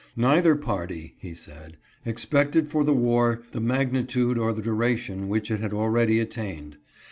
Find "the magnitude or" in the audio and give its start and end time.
3.51-4.51